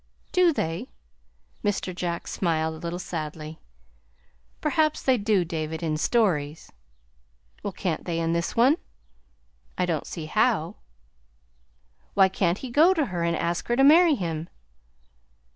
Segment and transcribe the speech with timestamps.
[0.31, 0.89] "Do they?"
[1.63, 1.93] Mr.
[1.93, 3.59] Jack smiled a little sadly.
[4.59, 6.71] "Perhaps they do, David, in stories."
[7.61, 8.77] "Well, can't they in this one?"
[9.77, 10.77] "I don't see how."
[12.15, 14.49] "Why can't he go to her and ask her to marry him?"